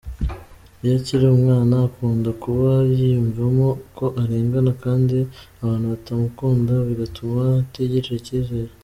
Iyo 0.83 0.95
akiri 0.99 1.25
umwana, 1.35 1.73
akunda 1.87 2.29
kuba 2.43 2.69
yiyumvamo 2.95 3.67
ko 3.97 4.05
arengana 4.21 4.71
kandi 4.83 5.17
abantu 5.63 5.85
batamukunda 5.93 6.73
bigatuma 6.87 7.41
atigirira 7.61 8.13
icyizere. 8.21 8.71